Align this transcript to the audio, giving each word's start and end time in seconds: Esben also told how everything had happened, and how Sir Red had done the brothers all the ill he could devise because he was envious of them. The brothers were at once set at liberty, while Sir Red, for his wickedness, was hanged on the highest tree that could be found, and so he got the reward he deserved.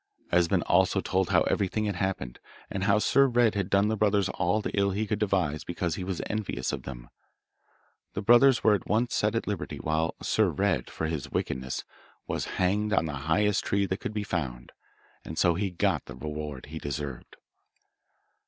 Esben 0.31 0.63
also 0.63 0.99
told 0.99 1.29
how 1.29 1.41
everything 1.43 1.85
had 1.85 1.97
happened, 1.97 2.39
and 2.71 2.85
how 2.85 2.97
Sir 2.97 3.27
Red 3.27 3.53
had 3.53 3.69
done 3.69 3.87
the 3.87 3.95
brothers 3.95 4.29
all 4.29 4.59
the 4.59 4.75
ill 4.75 4.89
he 4.89 5.05
could 5.05 5.19
devise 5.19 5.63
because 5.63 5.93
he 5.93 6.03
was 6.03 6.23
envious 6.27 6.71
of 6.71 6.81
them. 6.81 7.07
The 8.15 8.23
brothers 8.23 8.63
were 8.63 8.73
at 8.73 8.87
once 8.87 9.13
set 9.13 9.35
at 9.35 9.45
liberty, 9.45 9.77
while 9.77 10.15
Sir 10.19 10.49
Red, 10.49 10.89
for 10.89 11.05
his 11.05 11.29
wickedness, 11.29 11.83
was 12.25 12.45
hanged 12.57 12.93
on 12.93 13.05
the 13.05 13.13
highest 13.29 13.63
tree 13.63 13.85
that 13.85 13.99
could 13.99 14.15
be 14.15 14.23
found, 14.23 14.71
and 15.23 15.37
so 15.37 15.53
he 15.53 15.69
got 15.69 16.05
the 16.05 16.15
reward 16.15 16.65
he 16.65 16.79
deserved. 16.79 17.35